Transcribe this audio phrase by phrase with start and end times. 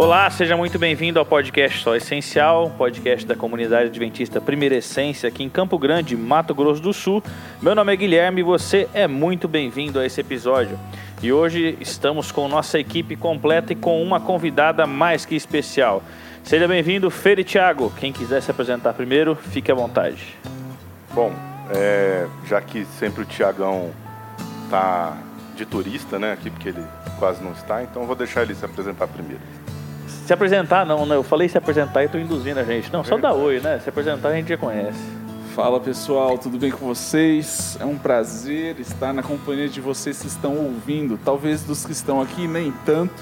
[0.00, 5.42] Olá, seja muito bem-vindo ao podcast Só Essencial, podcast da comunidade adventista Primeira Essência aqui
[5.42, 7.20] em Campo Grande, Mato Grosso do Sul.
[7.60, 10.78] Meu nome é Guilherme e você é muito bem-vindo a esse episódio.
[11.20, 16.00] E hoje estamos com nossa equipe completa e com uma convidada mais que especial.
[16.44, 17.92] Seja bem-vindo, Fer e Thiago.
[17.98, 20.38] Quem quiser se apresentar primeiro, fique à vontade.
[21.12, 21.32] Bom,
[21.74, 23.90] é, já que sempre o Tiagão
[24.70, 25.18] tá
[25.56, 26.84] de turista, né, aqui porque ele
[27.18, 29.57] quase não está, então vou deixar ele se apresentar primeiro.
[30.28, 31.16] Se apresentar, não, né?
[31.16, 32.92] Eu falei se apresentar e estou induzindo a gente.
[32.92, 33.78] Não, só dá oi, né?
[33.78, 35.00] Se apresentar a gente já conhece.
[35.54, 37.78] Fala pessoal, tudo bem com vocês?
[37.80, 41.18] É um prazer estar na companhia de vocês que estão ouvindo.
[41.24, 43.14] Talvez dos que estão aqui, nem tanto,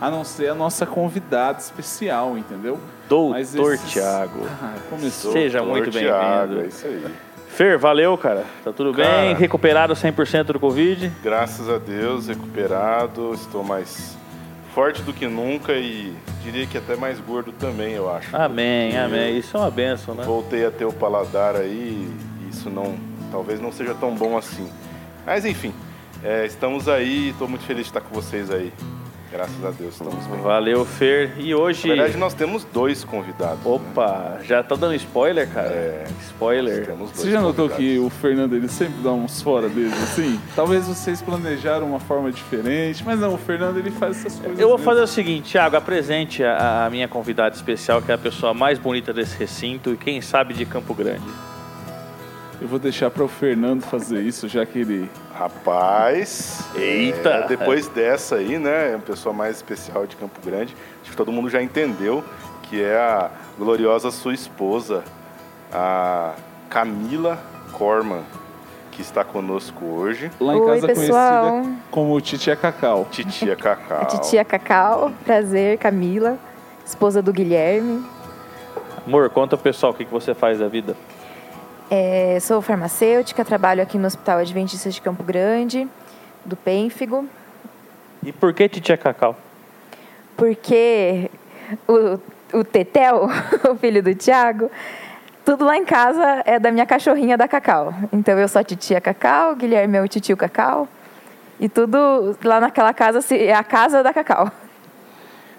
[0.00, 2.80] a não ser a nossa convidada especial, entendeu?
[3.06, 3.92] Doutor esses...
[3.92, 4.46] Tiago.
[4.62, 5.32] Ah, começou.
[5.32, 6.62] Seja Doutor muito bem-vindo.
[6.62, 7.04] É isso aí.
[7.48, 8.44] Fer, valeu, cara.
[8.64, 9.10] Tá tudo Cara.
[9.10, 9.34] bem?
[9.34, 11.12] Recuperado 100% do Covid?
[11.22, 14.16] Graças a Deus, recuperado, estou mais
[14.76, 18.36] forte do que nunca e diria que até mais gordo também, eu acho.
[18.36, 19.38] Amém, amém.
[19.38, 20.22] Isso é uma benção, né?
[20.22, 22.06] Voltei a ter o paladar aí
[22.44, 22.94] e isso não,
[23.32, 24.70] talvez não seja tão bom assim.
[25.24, 25.72] Mas enfim,
[26.22, 28.70] é, estamos aí, estou muito feliz de estar com vocês aí.
[29.36, 30.40] Graças a Deus, estamos bem.
[30.40, 31.34] Valeu, Fer.
[31.38, 31.88] E hoje.
[31.88, 33.58] Na verdade, nós temos dois convidados.
[33.62, 33.70] né?
[33.70, 35.68] Opa, já tá dando spoiler, cara?
[35.68, 36.04] É.
[36.22, 36.86] Spoiler.
[36.86, 37.76] Temos dois Você já notou convidados.
[37.76, 40.40] que o Fernando ele sempre dá uns fora deles assim?
[40.54, 44.58] Talvez vocês planejaram uma forma diferente, mas não, o Fernando ele faz essas coisas.
[44.58, 44.90] Eu vou mesmo.
[44.90, 48.78] fazer o seguinte, Thiago, apresente a, a minha convidada especial, que é a pessoa mais
[48.78, 51.26] bonita desse recinto e quem sabe de Campo Grande.
[52.58, 56.64] Eu vou deixar para o Fernando fazer isso, já que ele Rapaz.
[56.74, 57.28] Eita.
[57.28, 58.90] é, depois dessa aí, né?
[58.90, 60.74] Uma pessoa mais especial de Campo Grande.
[61.02, 62.24] Acho que todo mundo já entendeu
[62.62, 65.04] que é a gloriosa sua esposa,
[65.72, 66.32] a
[66.70, 67.38] Camila
[67.72, 68.22] Corman,
[68.90, 70.30] que está conosco hoje.
[70.40, 71.50] lá em Oi, casa pessoal.
[71.50, 73.06] conhecida como Titia Cacau.
[73.10, 74.00] Titia Cacau.
[74.02, 76.38] A titia Cacau, prazer, Camila,
[76.84, 78.04] esposa do Guilherme.
[79.06, 80.96] Amor, conta pro pessoal o que, que você faz da vida.
[81.90, 85.86] É, sou farmacêutica, trabalho aqui no Hospital Adventista de Campo Grande,
[86.44, 87.28] do Pênfigo,
[88.22, 89.36] E por que Titia Cacau?
[90.36, 91.30] porque
[91.88, 92.18] o,
[92.58, 93.28] o Tetel,
[93.70, 94.70] o filho do Tiago,
[95.44, 97.94] tudo lá em casa é da minha cachorrinha da Cacau.
[98.12, 100.88] Então eu sou a titia Cacau, Guilherme é o titio Cacau,
[101.58, 104.50] e tudo lá naquela casa é a casa da Cacau.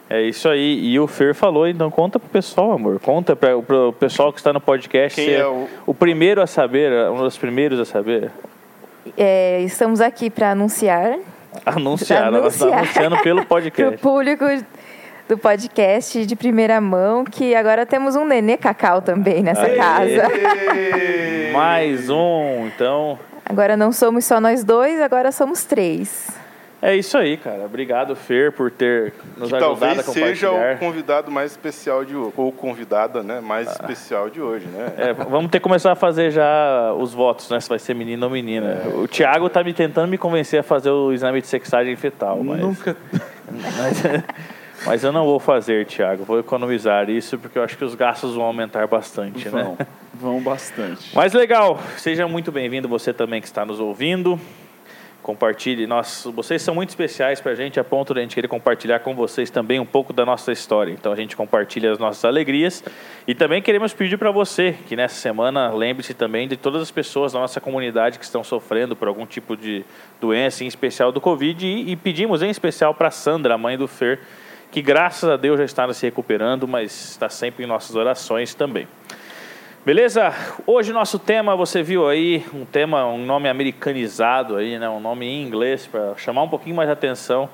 [0.09, 0.79] É isso aí.
[0.85, 2.99] E o Fer falou, então conta pro pessoal, amor.
[2.99, 5.15] Conta pra, pro pessoal que está no podcast.
[5.19, 8.31] Quem ser é o- o primeiro a saber, um dos primeiros a saber.
[9.17, 11.17] É, estamos aqui para anunciar
[11.65, 12.79] Anunciar, ela está Anunciar.
[12.83, 13.97] anunciando pelo para o podcast.
[14.03, 14.45] público
[15.27, 19.75] do podcast de primeira mão que agora temos um nenê cacau também nessa Aê.
[19.75, 20.23] casa.
[21.53, 23.17] Mais um, então.
[23.45, 26.27] Agora não somos só nós dois, agora somos três.
[26.81, 27.65] É isso aí, cara.
[27.65, 30.75] Obrigado, Fer, por ter nos Que ajudado talvez a seja compartilhar.
[30.75, 34.93] o convidado mais especial de hoje, ou convidada, né, mais especial de hoje, né?
[34.95, 37.59] É, vamos ter que começar a fazer já os votos, né?
[37.59, 38.83] Se vai ser menino ou menina.
[38.93, 42.59] O Thiago tá me tentando me convencer a fazer o exame de sexagem fetal, mas,
[42.59, 42.95] Nunca.
[43.49, 44.03] mas,
[44.85, 46.25] mas eu não vou fazer, Thiago.
[46.25, 49.63] Vou economizar isso porque eu acho que os gastos vão aumentar bastante, né?
[49.63, 49.77] Vão,
[50.13, 51.09] vão bastante.
[51.15, 54.39] Mas legal, seja muito bem-vindo você também que está nos ouvindo.
[55.27, 58.47] Compartilhe, nós, vocês são muito especiais para a gente, a ponto de a gente querer
[58.47, 60.93] compartilhar com vocês também um pouco da nossa história.
[60.93, 62.81] Então a gente compartilha as nossas alegrias
[63.27, 67.33] e também queremos pedir para você que nessa semana lembre-se também de todas as pessoas
[67.33, 69.83] da nossa comunidade que estão sofrendo por algum tipo de
[70.21, 73.85] doença, em especial do Covid, e, e pedimos em especial para Sandra, a mãe do
[73.85, 74.21] Fer,
[74.71, 78.87] que graças a Deus já está se recuperando, mas está sempre em nossas orações também.
[79.87, 80.33] Beleza?
[80.65, 84.89] Hoje nosso tema, você viu aí, um tema, um nome americanizado aí, né?
[84.89, 87.49] Um nome em inglês para chamar um pouquinho mais a atenção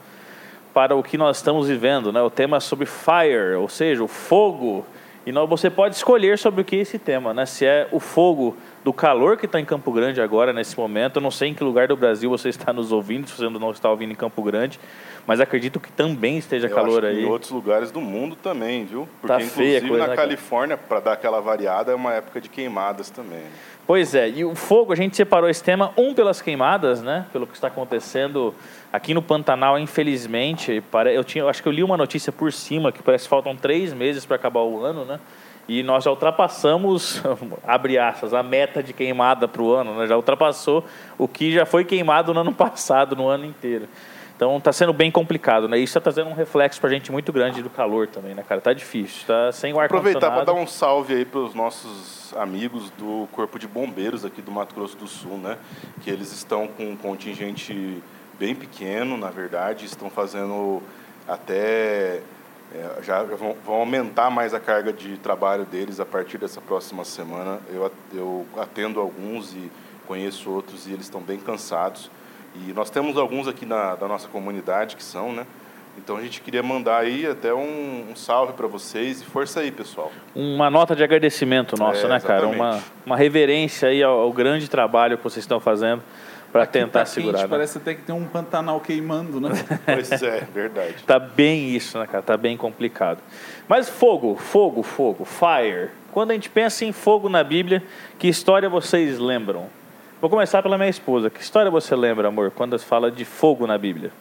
[0.73, 2.23] para o que nós estamos vivendo, né?
[2.23, 4.83] O tema é sobre fire, ou seja, o fogo.
[5.27, 7.45] E você pode escolher sobre o que é esse tema, né?
[7.45, 11.17] Se é o fogo do calor que está em Campo Grande agora, nesse momento.
[11.17, 13.71] Eu não sei em que lugar do Brasil você está nos ouvindo, se você não
[13.71, 14.79] está ouvindo em Campo Grande,
[15.25, 17.23] mas acredito que também esteja Eu calor aí.
[17.23, 19.07] Em outros lugares do mundo também, viu?
[19.21, 20.15] Porque Tá feia a inclusive coisa, na né?
[20.15, 23.43] Califórnia, para dar aquela variada, é uma época de queimadas também.
[23.85, 27.25] Pois é, e o fogo, a gente separou esse tema, um pelas queimadas, né?
[27.33, 28.53] Pelo que está acontecendo
[28.91, 30.81] aqui no Pantanal, infelizmente.
[31.13, 33.55] Eu, tinha, eu acho que eu li uma notícia por cima que parece que faltam
[33.55, 35.19] três meses para acabar o ano, né?
[35.67, 37.21] E nós já ultrapassamos,
[37.65, 40.07] abre aspas, a meta de queimada para o ano, né?
[40.07, 40.83] Já ultrapassou
[41.17, 43.87] o que já foi queimado no ano passado, no ano inteiro.
[44.35, 45.77] Então está sendo bem complicado, né?
[45.77, 48.59] Isso está trazendo um reflexo para a gente muito grande do calor também, né, cara?
[48.59, 52.33] Tá difícil, tá sem o ar Aproveitar para dar um salve aí para os nossos
[52.35, 55.57] amigos do Corpo de Bombeiros aqui do Mato Grosso do Sul, né?
[56.01, 58.01] Que eles estão com um contingente
[58.37, 60.81] bem pequeno, na verdade, estão fazendo
[61.27, 62.21] até
[62.73, 66.59] é, já, já vão, vão, aumentar mais a carga de trabalho deles a partir dessa
[66.59, 67.59] próxima semana.
[67.71, 69.71] Eu, eu atendo alguns e
[70.07, 72.09] conheço outros e eles estão bem cansados.
[72.55, 75.45] E nós temos alguns aqui na, da nossa comunidade que são, né?
[75.95, 79.71] Então a gente queria mandar aí até um, um salve para vocês e força aí,
[79.71, 80.11] pessoal.
[80.35, 82.47] Uma nota de agradecimento nosso, é, né, cara?
[82.47, 86.01] Uma, uma reverência aí ao, ao grande trabalho que vocês estão fazendo
[86.53, 87.39] para tentar tá segurar.
[87.39, 87.49] Quente, né?
[87.49, 89.49] Parece até que tem um Pantanal queimando, né?
[89.83, 91.03] pois é, verdade.
[91.05, 92.21] Tá bem isso, né, cara?
[92.21, 93.17] Tá bem complicado.
[93.67, 95.89] Mas fogo, fogo, fogo, fire.
[96.11, 97.81] Quando a gente pensa em fogo na Bíblia,
[98.19, 99.65] que história vocês lembram?
[100.21, 101.27] Vou começar pela minha esposa.
[101.31, 104.11] Que história você lembra, amor, quando se fala de fogo na Bíblia?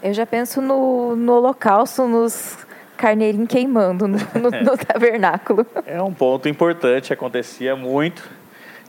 [0.00, 2.56] Eu já penso no, no holocausto, nos
[2.96, 5.66] carneirinhos queimando no, no, no tabernáculo.
[5.84, 8.22] É um ponto importante, acontecia muito.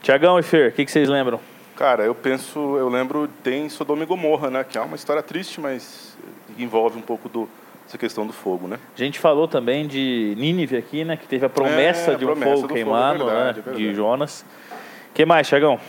[0.04, 1.40] Tiagão e Fer, o que, que vocês lembram?
[1.78, 4.64] Cara, eu penso, eu lembro, tem Sodoma e Gomorra, né?
[4.64, 6.18] Que é uma história triste, mas
[6.58, 7.48] envolve um pouco do,
[7.88, 8.80] essa questão do fogo, né?
[8.96, 11.16] A gente falou também de Nínive aqui, né?
[11.16, 13.74] Que teve a promessa é, de um promessa fogo queimando, fogo, é verdade, né?
[13.74, 14.44] É de Jonas.
[15.12, 15.80] O que mais, Tiagão?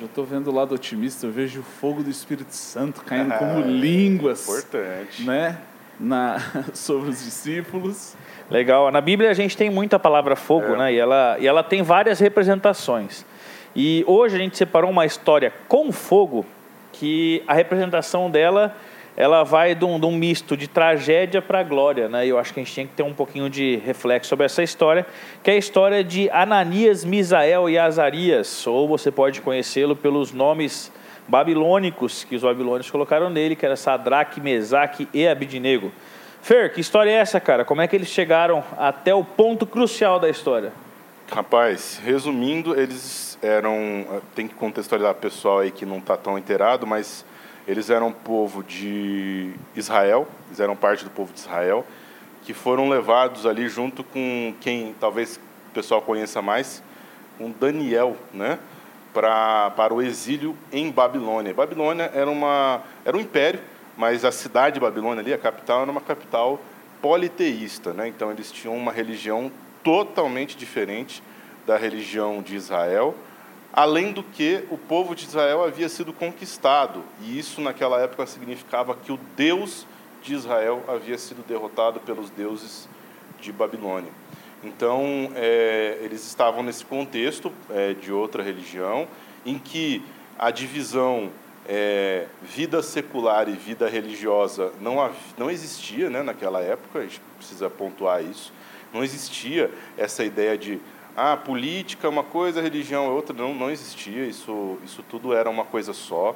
[0.00, 3.60] Eu estou vendo o lado otimista, eu vejo o fogo do Espírito Santo caindo como
[3.60, 4.42] línguas.
[4.48, 5.22] Importante.
[5.22, 5.56] Né?
[6.00, 6.38] Na,
[6.74, 8.16] sobre os discípulos.
[8.50, 8.90] Legal.
[8.90, 10.78] Na Bíblia a gente tem muita palavra fogo, é.
[10.78, 10.92] né?
[10.94, 13.24] E ela, e ela tem várias representações.
[13.74, 16.44] E hoje a gente separou uma história com fogo
[16.92, 18.76] que a representação dela
[19.16, 22.26] ela vai de um, de um misto de tragédia para glória, né?
[22.26, 25.06] Eu acho que a gente tinha que ter um pouquinho de reflexo sobre essa história,
[25.42, 30.90] que é a história de Ananias, Misael e Azarias, ou você pode conhecê-lo pelos nomes
[31.28, 35.92] babilônicos que os babilônios colocaram nele, que era Sadraque, Mesaque e Abidnego.
[36.40, 37.64] Fer, que história é essa, cara?
[37.64, 40.72] Como é que eles chegaram até o ponto crucial da história?
[41.34, 43.74] Rapaz, resumindo, eles eram.
[43.74, 47.24] Eh, tem que contextualizar o pessoal aí que não está tão inteirado, mas
[47.66, 51.86] eles eram povo de Israel, eles eram parte do povo de Israel,
[52.42, 55.40] que foram levados ali junto com quem talvez
[55.70, 56.82] o pessoal conheça mais,
[57.38, 58.58] com Daniel, né?
[59.14, 61.54] Pra, para o exílio em Babilônia.
[61.54, 63.60] Babilônia era, uma, era um império,
[63.96, 66.60] mas a cidade de Babilônia ali, a capital, era uma capital
[67.00, 67.94] politeísta.
[67.94, 68.08] Né?
[68.08, 69.50] Então eles tinham uma religião
[69.82, 71.22] totalmente diferente
[71.66, 73.14] da religião de Israel,
[73.72, 78.94] além do que o povo de Israel havia sido conquistado, e isso naquela época significava
[78.94, 79.86] que o Deus
[80.22, 82.88] de Israel havia sido derrotado pelos deuses
[83.40, 84.10] de Babilônia.
[84.62, 89.08] Então, é, eles estavam nesse contexto é, de outra religião,
[89.44, 90.02] em que
[90.38, 91.30] a divisão
[91.68, 97.68] é, vida secular e vida religiosa não, não existia né, naquela época, a gente precisa
[97.68, 98.52] pontuar isso.
[98.92, 100.80] Não existia essa ideia de
[101.16, 103.36] ah, política é uma coisa, religião é outra.
[103.36, 106.34] Não, não existia, isso, isso tudo era uma coisa só.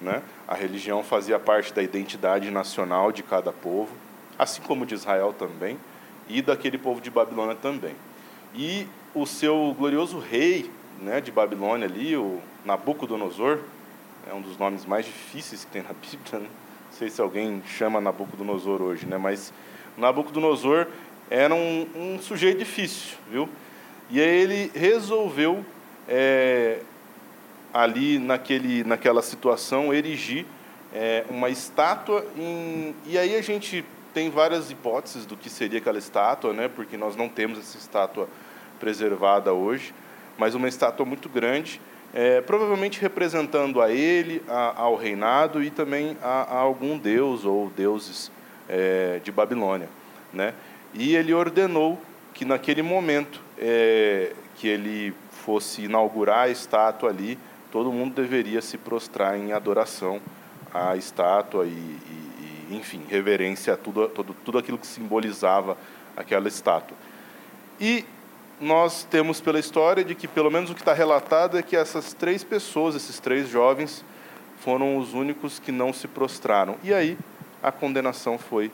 [0.00, 0.22] Né?
[0.48, 3.90] A religião fazia parte da identidade nacional de cada povo,
[4.38, 5.78] assim como de Israel também,
[6.28, 7.94] e daquele povo de Babilônia também.
[8.54, 13.60] E o seu glorioso rei né, de Babilônia ali, o Nabucodonosor,
[14.28, 16.48] é um dos nomes mais difíceis que tem na Bíblia, né?
[16.86, 19.18] não sei se alguém chama Nabucodonosor hoje, né?
[19.18, 19.52] mas
[19.96, 20.86] Nabucodonosor
[21.30, 23.48] era um, um sujeito difícil, viu?
[24.10, 25.64] E aí ele resolveu,
[26.08, 26.80] é,
[27.72, 30.46] ali naquele, naquela situação, erigir
[30.94, 32.24] é, uma estátua.
[32.36, 36.68] Em, e aí a gente tem várias hipóteses do que seria aquela estátua, né?
[36.68, 38.28] porque nós não temos essa estátua
[38.78, 39.92] preservada hoje,
[40.38, 41.80] mas uma estátua muito grande,
[42.14, 47.68] é, provavelmente representando a ele, a, ao reinado e também a, a algum deus ou
[47.70, 48.30] deuses
[48.68, 49.88] é, de Babilônia.
[50.32, 50.54] Né?
[50.94, 52.00] E ele ordenou
[52.32, 57.38] que naquele momento é, que ele fosse inaugurar a estátua ali,
[57.70, 60.20] todo mundo deveria se prostrar em adoração
[60.72, 65.76] à estátua e, e, e enfim, reverência a tudo, tudo, tudo aquilo que simbolizava
[66.16, 66.96] aquela estátua.
[67.80, 68.04] E
[68.60, 72.12] nós temos pela história de que, pelo menos o que está relatado, é que essas
[72.12, 74.04] três pessoas, esses três jovens,
[74.58, 76.76] foram os únicos que não se prostraram.
[76.82, 77.18] E aí
[77.62, 78.70] a condenação foi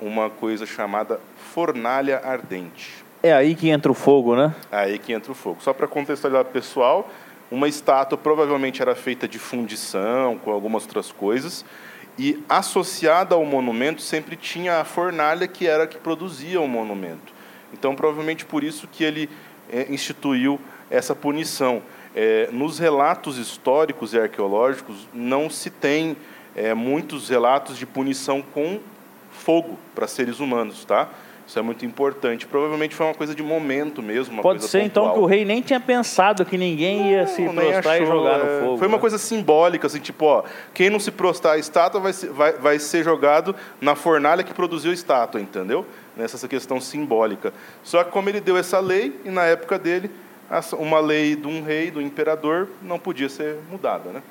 [0.00, 1.20] uma coisa chamada
[1.52, 3.04] fornalha ardente.
[3.22, 4.54] É aí que entra o fogo, né?
[4.72, 5.58] É aí que entra o fogo.
[5.60, 7.10] Só para contextualizar o pessoal,
[7.50, 11.64] uma estátua provavelmente era feita de fundição, com algumas outras coisas,
[12.18, 17.32] e associada ao monumento sempre tinha a fornalha que era a que produzia o monumento.
[17.72, 19.28] Então, provavelmente por isso que ele
[19.70, 20.58] é, instituiu
[20.90, 21.82] essa punição.
[22.14, 26.16] É, nos relatos históricos e arqueológicos não se tem
[26.56, 28.80] é, muitos relatos de punição com
[29.40, 31.08] fogo para seres humanos, tá?
[31.50, 32.46] Isso é muito importante.
[32.46, 34.40] Provavelmente foi uma coisa de momento mesmo.
[34.40, 35.18] Pode ser então pontual.
[35.18, 38.38] que o rei nem tinha pensado que ninguém ia se Não, prostrar e achou, jogar
[38.38, 38.38] é.
[38.38, 38.78] no fogo.
[38.78, 39.00] Foi uma né?
[39.00, 42.78] coisa simbólica, assim, tipo, ó, quem não se prostrar a estátua vai ser, vai, vai
[42.78, 45.84] ser jogado na fornalha que produziu a estátua, entendeu?
[46.16, 47.52] Nessa questão simbólica.
[47.82, 50.08] Só que como ele deu essa lei, e na época dele,
[50.78, 54.22] uma lei de um rei, do imperador, não podia ser mudada, né?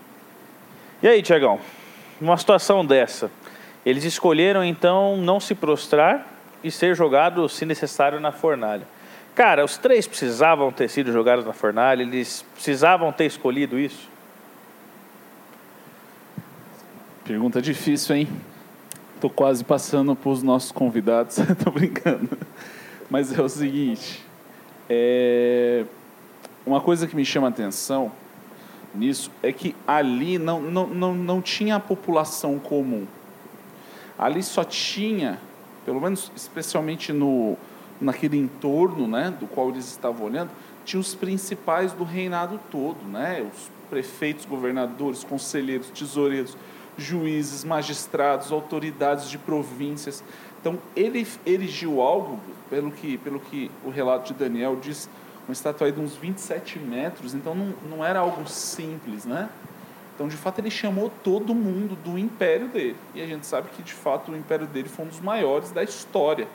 [1.03, 1.59] E aí, Tiagão,
[2.21, 3.29] numa situação dessa,
[3.85, 6.27] eles escolheram então não se prostrar
[6.63, 8.85] e ser jogados, se necessário, na fornalha.
[9.35, 14.09] Cara, os três precisavam ter sido jogados na fornalha, eles precisavam ter escolhido isso?
[17.23, 18.27] Pergunta difícil, hein?
[19.21, 21.37] Tô quase passando para os nossos convidados.
[21.63, 22.29] Tô brincando.
[23.09, 24.25] Mas é o seguinte.
[24.89, 25.85] é,
[26.65, 28.11] Uma coisa que me chama a atenção
[28.95, 33.05] nisso é que ali não, não, não, não tinha a população comum.
[34.19, 35.39] Ali só tinha,
[35.85, 37.57] pelo menos especialmente no,
[38.01, 40.51] naquele entorno né, do qual eles estavam olhando,
[40.83, 43.41] tinha os principais do reinado todo, né?
[43.41, 46.57] os prefeitos, governadores, conselheiros, tesoureiros,
[46.97, 50.21] juízes, magistrados, autoridades de províncias.
[50.59, 55.09] Então, ele erigiu algo, pelo que, pelo que o relato de Daniel diz,
[55.47, 59.49] uma estátua de uns 27 metros, então não, não era algo simples, né?
[60.19, 62.97] Então, de fato, ele chamou todo mundo do império dele.
[63.15, 65.81] E a gente sabe que, de fato, o império dele foi um dos maiores da
[65.81, 66.45] história,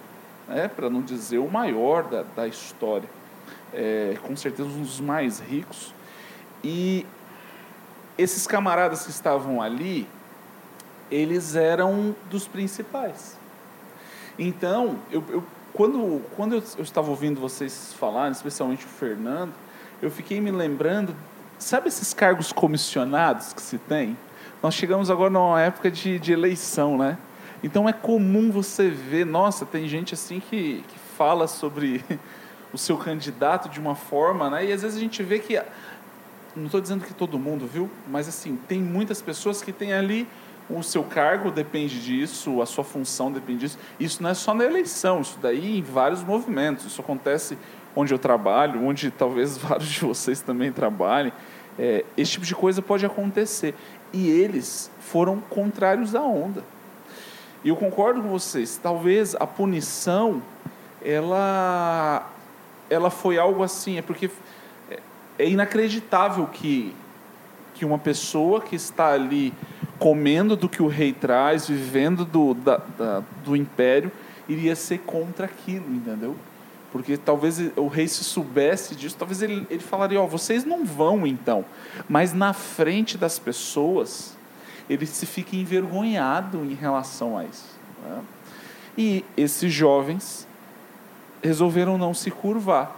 [0.47, 0.68] né?
[0.68, 3.09] para não dizer o maior da, da história.
[3.73, 5.94] É, com certeza, um dos mais ricos.
[6.62, 7.06] E
[8.18, 10.06] esses camaradas que estavam ali,
[11.11, 13.38] eles eram dos principais.
[14.38, 19.54] Então, eu, eu- quando, quando eu, eu estava ouvindo vocês falarem, especialmente o Fernando,
[20.02, 21.16] eu fiquei me lembrando,
[21.58, 24.16] sabe esses cargos comissionados que se tem?
[24.62, 27.18] Nós chegamos agora numa época de, de eleição, né?
[27.62, 32.04] Então é comum você ver, nossa, tem gente assim que, que fala sobre
[32.73, 34.66] o seu candidato de uma forma, né?
[34.66, 35.61] E às vezes a gente vê que
[36.54, 37.90] não estou dizendo que todo mundo, viu?
[38.08, 40.26] Mas assim, tem muitas pessoas que têm ali
[40.68, 43.78] o seu cargo depende disso, a sua função depende disso.
[44.00, 46.87] Isso não é só na eleição, isso daí em vários movimentos.
[46.87, 47.58] Isso acontece
[47.96, 51.32] onde eu trabalho, onde talvez vários de vocês também trabalhem.
[51.78, 53.74] É, esse tipo de coisa pode acontecer.
[54.12, 56.62] E eles foram contrários à onda.
[57.64, 58.78] E eu concordo com vocês.
[58.80, 60.42] Talvez a punição,
[61.02, 62.30] ela,
[62.88, 64.30] ela foi algo assim, é porque
[65.38, 66.94] é- inacreditável que,
[67.74, 69.52] que uma pessoa que está ali
[69.98, 74.12] comendo do que o rei traz, vivendo do, da, da- do império,
[74.48, 76.36] iria ser contra aquilo, entendeu?
[76.94, 81.26] Porque talvez o rei se soubesse disso, talvez ele, ele falaria, ó, vocês não vão
[81.26, 81.64] então.
[82.08, 84.36] Mas na frente das pessoas,
[84.88, 87.74] ele se fica envergonhado em relação a isso.
[88.04, 88.20] né?
[88.96, 90.46] E esses jovens
[91.42, 92.94] resolveram não se curvar.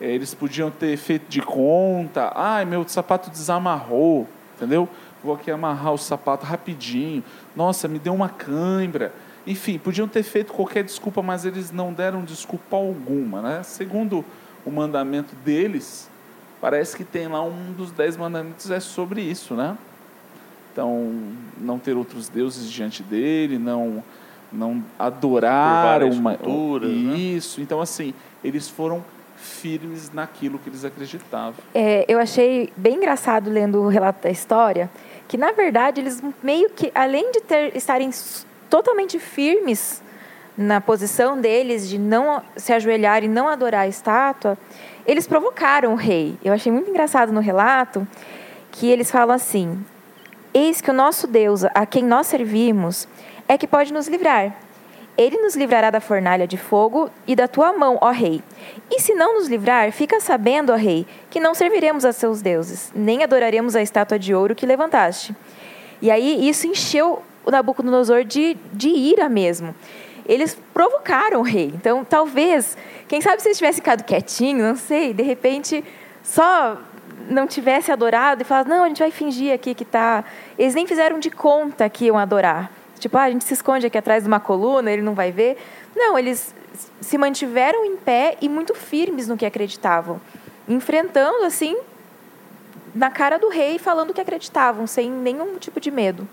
[0.00, 4.88] É, Eles podiam ter feito de conta, ai, meu sapato desamarrou, entendeu?
[5.22, 7.22] Vou aqui amarrar o sapato rapidinho.
[7.54, 9.12] Nossa, me deu uma cãibra.
[9.46, 13.62] Enfim, podiam ter feito qualquer desculpa, mas eles não deram desculpa alguma, né?
[13.62, 14.24] Segundo
[14.64, 16.10] o mandamento deles,
[16.60, 19.76] parece que tem lá um dos dez mandamentos é sobre isso, né?
[20.72, 21.12] Então,
[21.58, 24.02] não ter outros deuses diante dele, não
[24.52, 27.16] não adorar uma esculturas, né?
[27.16, 27.60] isso.
[27.60, 29.04] Então, assim, eles foram
[29.36, 31.54] firmes naquilo que eles acreditavam.
[31.74, 34.90] É, eu achei bem engraçado lendo o relato da história,
[35.26, 38.10] que na verdade eles meio que, além de ter, estarem
[38.70, 40.00] totalmente firmes
[40.56, 44.56] na posição deles de não se ajoelhar e não adorar a estátua,
[45.06, 46.38] eles provocaram o rei.
[46.44, 48.06] Eu achei muito engraçado no relato
[48.70, 49.84] que eles falam assim:
[50.54, 53.08] Eis que o nosso Deus, a quem nós servimos,
[53.48, 54.54] é que pode nos livrar.
[55.16, 58.42] Ele nos livrará da fornalha de fogo e da tua mão, ó rei.
[58.90, 62.90] E se não nos livrar, fica sabendo, ó rei, que não serviremos a seus deuses,
[62.94, 65.34] nem adoraremos a estátua de ouro que levantaste.
[66.00, 69.74] E aí isso encheu o Nabucodonosor de, de ira mesmo.
[70.26, 71.72] Eles provocaram o rei.
[71.74, 72.76] Então, talvez,
[73.08, 75.84] quem sabe se eles tivessem ficado quietinho, não sei, de repente,
[76.22, 76.78] só
[77.28, 80.24] não tivesse adorado e falado, não, a gente vai fingir aqui que tá.
[80.58, 82.70] Eles nem fizeram de conta que iam adorar.
[82.98, 85.56] Tipo, ah, a gente se esconde aqui atrás de uma coluna, ele não vai ver.
[85.96, 86.54] Não, eles
[87.00, 90.20] se mantiveram em pé e muito firmes no que acreditavam,
[90.68, 91.76] enfrentando assim
[92.94, 96.28] na cara do rei, falando que acreditavam, sem nenhum tipo de medo.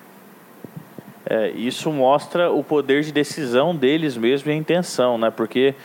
[1.30, 5.30] É, isso mostra o poder de decisão deles mesmo e a intenção, né?
[5.30, 5.76] Porque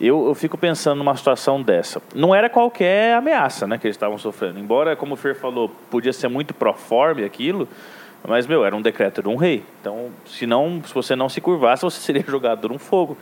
[0.00, 2.00] eu, eu fico pensando numa situação dessa.
[2.14, 4.58] Não era qualquer ameaça, né, que eles estavam sofrendo.
[4.58, 7.68] Embora, como o Fer falou, podia ser muito proforme aquilo,
[8.26, 9.62] mas, meu, era um decreto de um rei.
[9.80, 13.16] Então, se, não, se você não se curvasse, você seria jogado num fogo.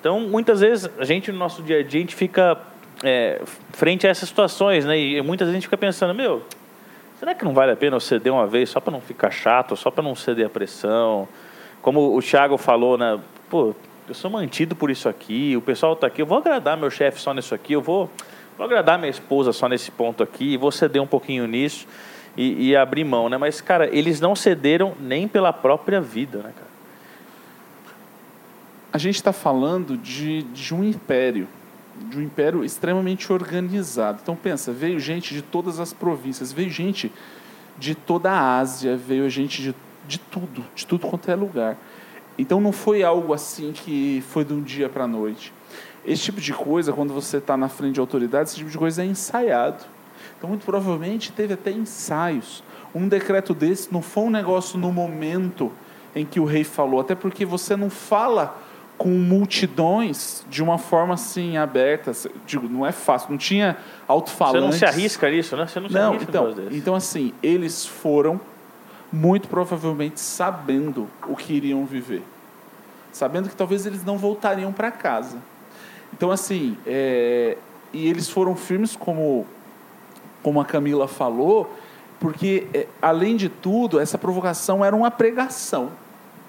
[0.00, 2.58] Então, muitas vezes, a gente, no nosso dia a dia, a gente fica
[3.04, 3.40] é,
[3.72, 4.98] frente a essas situações, né?
[4.98, 6.42] E muitas vezes a gente fica pensando, meu,
[7.22, 9.76] será que não vale a pena eu ceder uma vez só para não ficar chato,
[9.76, 11.28] só para não ceder a pressão?
[11.80, 13.16] Como o Thiago falou, né?
[13.48, 13.76] Pô,
[14.08, 17.20] eu sou mantido por isso aqui, o pessoal está aqui, eu vou agradar meu chefe
[17.20, 18.10] só nisso aqui, eu vou,
[18.58, 21.86] vou agradar minha esposa só nesse ponto aqui, vou ceder um pouquinho nisso
[22.36, 23.38] e, e abrir mão, né?
[23.38, 26.72] Mas, cara, eles não cederam nem pela própria vida, né, cara?
[28.92, 31.46] A gente está falando de, de um império,
[32.04, 34.20] de um império extremamente organizado.
[34.22, 37.12] Então pensa, veio gente de todas as províncias, veio gente
[37.78, 39.74] de toda a Ásia, veio gente de,
[40.06, 41.76] de tudo, de tudo quanto é lugar.
[42.38, 45.52] Então não foi algo assim que foi de um dia para a noite.
[46.04, 49.02] Esse tipo de coisa, quando você está na frente de autoridades, esse tipo de coisa
[49.02, 49.84] é ensaiado.
[50.36, 52.64] Então, muito provavelmente, teve até ensaios.
[52.92, 55.70] Um decreto desse não foi um negócio no momento
[56.14, 58.60] em que o rei falou, até porque você não fala
[58.96, 62.12] com multidões de uma forma assim aberta,
[62.46, 64.60] digo, não é fácil, não tinha alto-falantes.
[64.60, 65.66] Você não se arrisca nisso, né?
[65.66, 68.40] Você não se não, arrisca então, então assim, eles foram
[69.12, 72.22] muito provavelmente sabendo o que iriam viver,
[73.10, 75.38] sabendo que talvez eles não voltariam para casa.
[76.12, 77.56] Então assim, é,
[77.92, 79.46] e eles foram firmes como
[80.42, 81.72] como a Camila falou,
[82.18, 85.90] porque é, além de tudo essa provocação era uma pregação,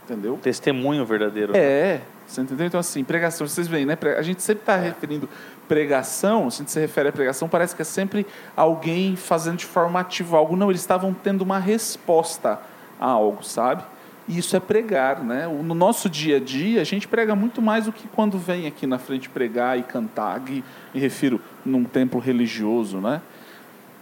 [0.04, 0.40] entendeu?
[0.42, 1.54] Testemunho verdadeiro.
[1.56, 2.66] É, você entendeu?
[2.66, 3.98] Então, assim, pregação, vocês veem, né?
[4.18, 5.30] A gente sempre está referindo
[5.68, 8.26] pregação, se a gente se refere à pregação, parece que é sempre
[8.56, 10.56] alguém fazendo de forma ativa algo.
[10.56, 12.60] Não, eles estavam tendo uma resposta
[13.00, 13.84] a algo, sabe?
[14.28, 15.48] E isso é pregar, né?
[15.48, 18.88] No nosso dia a dia, a gente prega muito mais do que quando vem aqui
[18.88, 20.42] na frente pregar e cantar.
[20.48, 20.64] E
[20.94, 23.22] me refiro num templo religioso, né?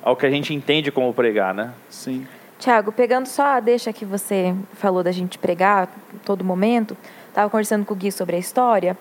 [0.03, 1.73] Ao que a gente entende como pregar, né?
[1.89, 2.27] Sim.
[2.59, 5.89] Tiago, pegando só a deixa que você falou da gente pregar
[6.23, 6.95] todo momento,
[7.31, 8.97] estava conversando com o Gui sobre a história,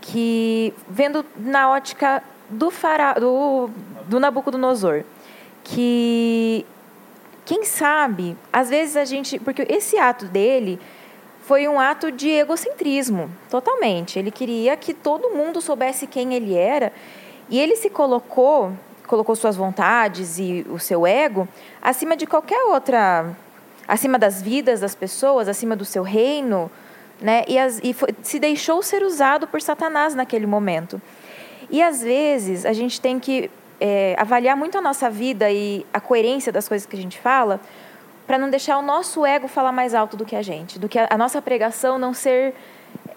[0.00, 3.70] que vendo na ótica do, fará, do,
[4.06, 5.04] do Nabucodonosor,
[5.64, 6.66] que
[7.44, 10.78] quem sabe, às vezes a gente, porque esse ato dele
[11.42, 14.18] foi um ato de egocentrismo, totalmente.
[14.18, 16.92] Ele queria que todo mundo soubesse quem ele era
[17.48, 18.72] e ele se colocou,
[19.06, 21.48] colocou suas vontades e o seu ego
[21.80, 23.34] acima de qualquer outra,
[23.86, 26.70] acima das vidas das pessoas, acima do seu reino,
[27.20, 27.44] né?
[27.48, 31.00] E, as, e foi, se deixou ser usado por Satanás naquele momento.
[31.70, 33.50] E às vezes a gente tem que
[33.80, 37.60] é, avaliar muito a nossa vida e a coerência das coisas que a gente fala,
[38.26, 40.98] para não deixar o nosso ego falar mais alto do que a gente, do que
[40.98, 42.54] a, a nossa pregação não ser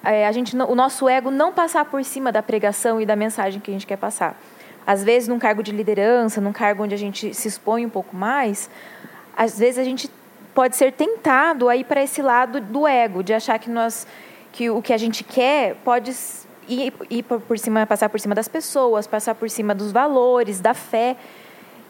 [0.03, 3.59] é, a gente o nosso ego não passar por cima da pregação e da mensagem
[3.59, 4.39] que a gente quer passar.
[4.85, 8.15] Às vezes, num cargo de liderança, num cargo onde a gente se expõe um pouco
[8.15, 8.69] mais,
[9.37, 10.09] às vezes a gente
[10.53, 14.05] pode ser tentado a ir para esse lado do ego, de achar que nós
[14.51, 16.13] que o que a gente quer pode
[16.67, 20.73] ir, ir por cima, passar por cima das pessoas, passar por cima dos valores, da
[20.73, 21.15] fé.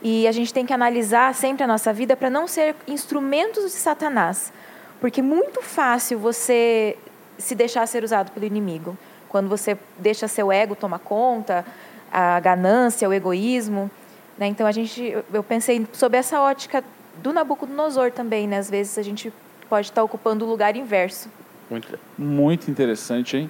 [0.01, 3.71] E a gente tem que analisar sempre a nossa vida para não ser instrumentos de
[3.71, 4.51] Satanás.
[4.99, 6.97] Porque é muito fácil você
[7.37, 8.97] se deixar ser usado pelo inimigo.
[9.29, 11.65] Quando você deixa seu ego tomar conta,
[12.11, 13.89] a ganância, o egoísmo.
[14.37, 14.47] Né?
[14.47, 16.83] Então, a gente, eu pensei sobre essa ótica
[17.21, 18.57] do Nabucodonosor também, né?
[18.57, 19.31] Às vezes a gente
[19.69, 21.29] pode estar ocupando o lugar inverso.
[21.69, 23.49] Muito, muito interessante, hein?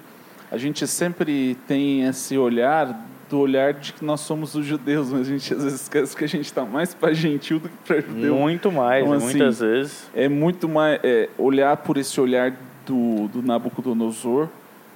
[0.51, 5.21] A gente sempre tem esse olhar do olhar de que nós somos os judeus, mas
[5.21, 8.01] a gente às vezes esquece que a gente está mais para gentil do que para
[8.01, 8.35] judeu.
[8.35, 10.09] Muito mais, então, assim, muitas vezes.
[10.13, 12.53] É muito mais é, olhar por esse olhar
[12.85, 14.49] do, do Nabucodonosor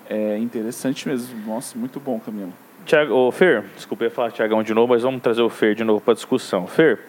[0.09, 1.35] é interessante mesmo.
[1.47, 2.53] Nossa, muito bom, Camilo.
[2.85, 5.83] Tiago, oh, Fer, desculpa eu falar Tiagão de novo, mas vamos trazer o Fer de
[5.83, 6.67] novo para discussão.
[6.67, 6.99] Fer,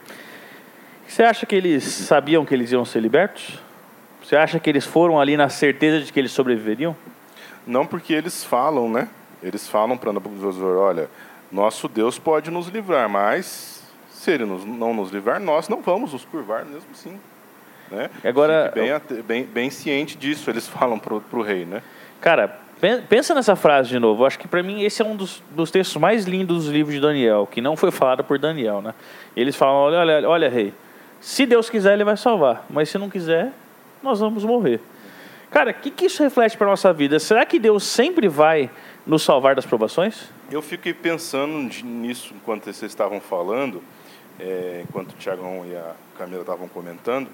[1.07, 3.59] você acha que eles sabiam que eles iam ser libertos?
[4.23, 6.97] Você acha que eles foram ali na certeza de que eles sobreviveriam?
[7.66, 9.09] Não, porque eles falam, né?
[9.42, 11.09] Eles falam para Nabucodonosor, olha,
[11.51, 16.12] nosso Deus pode nos livrar, mas se ele nos, não nos livrar, nós não vamos
[16.12, 17.19] nos curvar mesmo sim.
[17.90, 18.11] Né?
[18.25, 21.83] Agora, bem, bem, bem, ciente disso, eles falam para o rei, né?
[22.21, 22.59] Cara,
[23.09, 24.25] pensa nessa frase de novo.
[24.25, 27.01] Acho que para mim esse é um dos, dos, textos mais lindos dos livros de
[27.01, 28.95] Daniel, que não foi falado por Daniel, né?
[29.37, 30.73] Eles falam, olha, olha, olha rei,
[31.20, 32.64] se Deus quiser, Ele vai salvar.
[32.68, 33.52] Mas se não quiser,
[34.02, 34.81] nós vamos morrer.
[35.50, 37.18] Cara, o que, que isso reflete para nossa vida?
[37.18, 38.70] Será que Deus sempre vai
[39.07, 40.29] nos salvar das provações?
[40.50, 43.83] Eu fiquei pensando nisso enquanto vocês estavam falando,
[44.38, 47.29] é, enquanto o Tiagão e a Camila estavam comentando.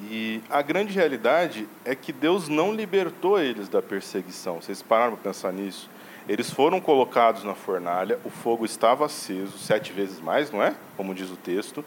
[0.00, 4.60] E a grande realidade é que Deus não libertou eles da perseguição.
[4.60, 5.88] Vocês pararam para pensar nisso?
[6.28, 10.74] Eles foram colocados na fornalha, o fogo estava aceso, sete vezes mais, não é?
[10.96, 11.84] Como diz o texto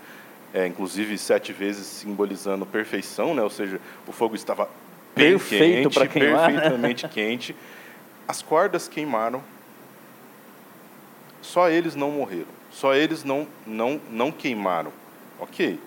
[0.55, 3.43] é, inclusive sete vezes simbolizando perfeição, né?
[3.43, 4.69] ou seja, o fogo estava
[5.13, 7.53] perfeito para queimar, perfeitamente quente.
[8.25, 9.43] as cordas queimaram,
[11.41, 14.93] só eles não morreram, só eles não, não, não queimaram.
[15.41, 15.77] Ok,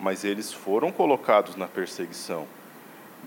[0.00, 2.46] mas eles foram colocados na perseguição.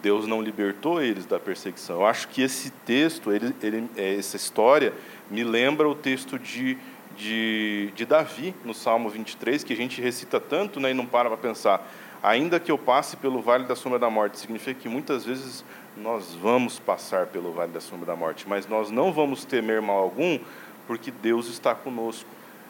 [0.01, 1.97] Deus não libertou eles da perseguição.
[1.97, 4.91] Eu acho que esse texto, ele, ele, é, essa história,
[5.29, 6.79] me lembra o texto de,
[7.19, 11.27] de, de Davi, no Salmo 23, que a gente recita tanto né, e não para
[11.27, 11.85] para pensar.
[12.23, 15.65] Ainda que eu passe pelo vale da sombra da morte, significa que muitas vezes
[15.97, 19.97] nós vamos passar pelo vale da sombra da morte, mas nós não vamos temer mal
[19.97, 20.39] algum,
[20.87, 22.27] porque Deus está conosco.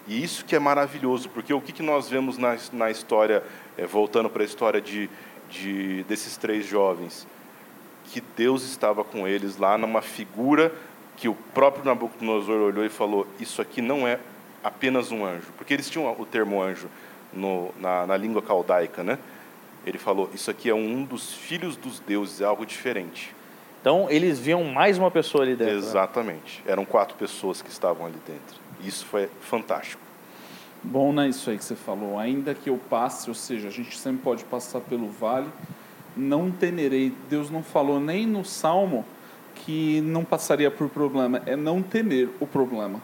[0.08, 3.44] E isso que é maravilhoso, porque o que, que nós vemos na, na história,
[3.78, 5.08] é, voltando para a história de,
[5.48, 7.28] de, desses três jovens?
[8.06, 10.74] Que Deus estava com eles lá numa figura
[11.16, 14.20] que o próprio Nabucodonosor olhou e falou: Isso aqui não é
[14.64, 16.88] apenas um anjo, porque eles tinham o termo anjo
[17.34, 19.18] no, na, na língua caldaica, né?
[19.86, 23.36] Ele falou: Isso aqui é um dos filhos dos deuses, é algo diferente.
[23.82, 25.74] Então eles viam mais uma pessoa ali dentro.
[25.74, 25.80] né?
[25.80, 26.62] Exatamente.
[26.68, 28.60] Eram quatro pessoas que estavam ali dentro.
[28.84, 30.02] Isso foi fantástico.
[30.84, 32.18] Bom, né, isso aí que você falou.
[32.18, 35.48] Ainda que eu passe, ou seja, a gente sempre pode passar pelo vale,
[36.16, 37.14] não temerei.
[37.30, 39.06] Deus não falou nem no Salmo
[39.56, 43.02] que não passaria por problema, é não temer o problema.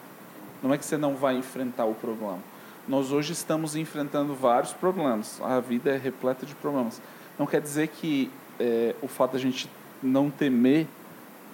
[0.62, 2.40] Não é que você não vai enfrentar o problema.
[2.88, 5.42] Nós hoje estamos enfrentando vários problemas.
[5.42, 7.02] A vida é repleta de problemas.
[7.38, 9.70] Não quer dizer que é, o fato de a gente
[10.02, 10.88] não temer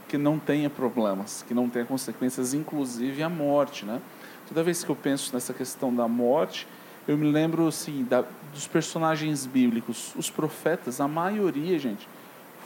[0.07, 4.01] que não tenha problemas, que não tenha consequências, inclusive a morte, né?
[4.45, 6.67] Toda vez que eu penso nessa questão da morte,
[7.07, 12.09] eu me lembro assim da, dos personagens bíblicos, os profetas, a maioria, gente,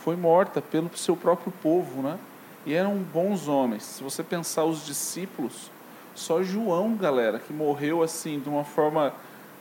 [0.03, 2.17] foi morta pelo seu próprio povo, né?
[2.65, 3.83] E eram bons homens.
[3.83, 5.69] Se você pensar os discípulos,
[6.15, 9.13] só João, galera, que morreu assim de uma forma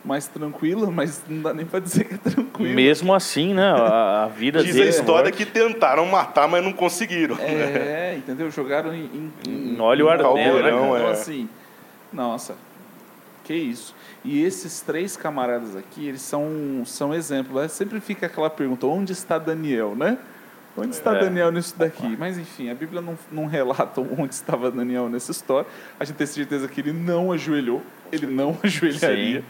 [0.03, 2.73] mais tranquila, mas não dá nem para dizer que é tranquilo.
[2.73, 3.71] Mesmo assim, né?
[3.71, 4.87] A, a vida Diz dele.
[4.87, 7.35] a história morte, que tentaram matar, mas não conseguiram.
[7.39, 8.49] É, entendeu?
[8.51, 11.11] Jogaram em, em, Em óleo ardendo, né, Então, cara?
[11.11, 11.49] assim,
[12.13, 12.55] nossa,
[13.43, 13.95] que isso.
[14.23, 17.61] E esses três camaradas aqui, eles são, são exemplos.
[17.61, 17.67] Né?
[17.67, 20.17] Sempre fica aquela pergunta, onde está Daniel, né?
[20.77, 21.19] Onde está É.
[21.21, 22.15] Daniel nisso daqui?
[22.17, 25.67] Mas, enfim, a Bíblia não, não relata onde estava Daniel nessa história.
[25.99, 29.43] A gente tem certeza que ele não ajoelhou, ele não ajoelharia.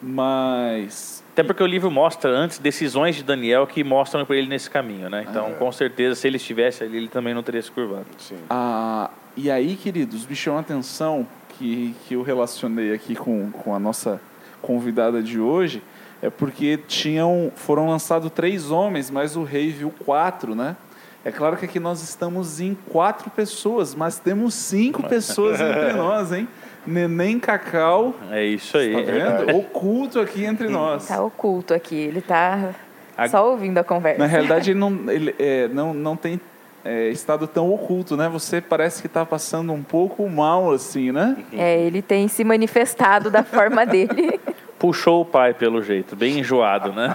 [0.00, 4.70] Mas Até porque o livro mostra antes decisões de Daniel que mostram para ele nesse
[4.70, 5.26] caminho, né?
[5.28, 8.06] Então, com certeza, se ele estivesse ali, ele também não teria se curvado.
[8.16, 8.38] Sim.
[8.48, 13.74] Ah, e aí, queridos, me chamou a atenção que, que eu relacionei aqui com, com
[13.74, 14.20] a nossa
[14.62, 15.82] convidada de hoje,
[16.22, 20.76] é porque tinham, foram lançados três homens, mas o rei viu quatro, né?
[21.24, 26.32] É claro que aqui nós estamos em quatro pessoas, mas temos cinco pessoas entre nós,
[26.32, 26.48] hein?
[26.86, 28.92] Neném Cacau, É isso aí.
[29.04, 29.56] tá vendo?
[29.58, 31.06] Oculto aqui entre nós.
[31.08, 32.70] Tá oculto aqui, ele tá
[33.16, 34.18] A- só ouvindo a conversa.
[34.18, 36.40] Na realidade, ele não, ele, é, não, não tem
[36.84, 38.28] é, estado tão oculto, né?
[38.30, 41.36] Você parece que está passando um pouco mal, assim, né?
[41.52, 44.40] É, ele tem se manifestado da forma dele.
[44.78, 47.14] Puxou o pai, pelo jeito, bem enjoado, né?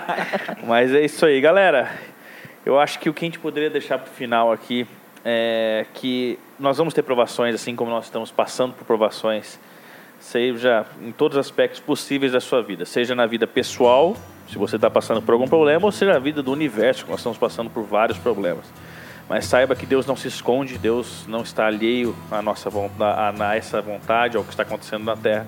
[0.66, 1.90] Mas é isso aí, galera.
[2.64, 4.86] Eu acho que o que a gente poderia deixar para o final aqui
[5.24, 9.58] é que nós vamos ter provações, assim como nós estamos passando por provações,
[10.18, 14.14] seja em todos os aspectos possíveis da sua vida, seja na vida pessoal,
[14.46, 17.20] se você está passando por algum problema, ou seja na vida do universo, que nós
[17.20, 18.66] estamos passando por vários problemas.
[19.28, 23.56] Mas saiba que Deus não se esconde, Deus não está alheio à nossa vontade, a
[23.56, 25.46] essa vontade, ao que está acontecendo na Terra.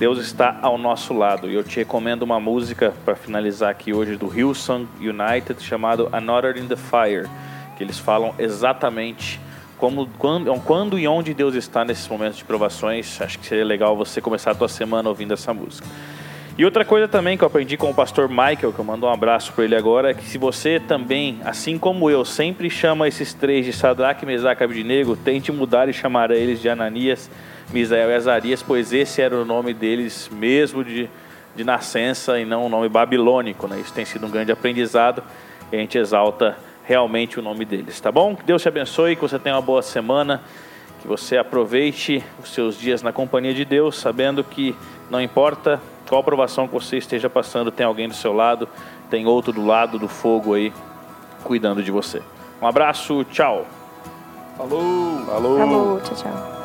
[0.00, 1.50] Deus está ao nosso lado.
[1.50, 6.56] E eu te recomendo uma música para finalizar aqui hoje do Hillsong United chamado Another
[6.56, 7.28] in the Fire,
[7.76, 9.38] que eles falam exatamente
[9.76, 13.20] como quando, quando e onde Deus está nesses momentos de provações.
[13.20, 15.86] Acho que seria legal você começar a tua semana ouvindo essa música.
[16.56, 19.10] E outra coisa também que eu aprendi com o pastor Michael, que eu mando um
[19.10, 23.34] abraço para ele agora, é que se você também, assim como eu, sempre chama esses
[23.34, 27.30] três de Sadraque, Mesaque e Abednego, tente mudar e chamar eles de Ananias,
[27.72, 31.08] Misael e Azarias, pois esse era o nome deles mesmo de,
[31.54, 33.68] de nascença e não o nome babilônico.
[33.68, 33.80] Né?
[33.80, 35.22] Isso tem sido um grande aprendizado
[35.70, 38.34] e a gente exalta realmente o nome deles, tá bom?
[38.34, 40.42] Que Deus te abençoe, que você tenha uma boa semana,
[41.00, 44.74] que você aproveite os seus dias na companhia de Deus, sabendo que
[45.08, 48.68] não importa qual provação que você esteja passando, tem alguém do seu lado,
[49.08, 50.72] tem outro do lado do fogo aí
[51.44, 52.20] cuidando de você.
[52.60, 53.66] Um abraço, tchau.
[54.56, 55.24] Falou!
[55.26, 55.58] Falou.
[55.58, 56.59] Falou, tchau, tchau.